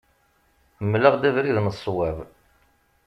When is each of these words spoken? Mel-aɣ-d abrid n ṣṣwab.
Mel-aɣ-d 0.89 1.29
abrid 1.29 1.57
n 1.65 1.67
ṣṣwab. 1.77 2.17